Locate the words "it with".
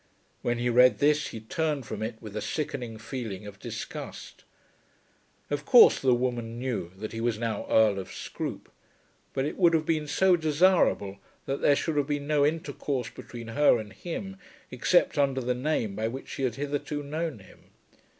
2.01-2.35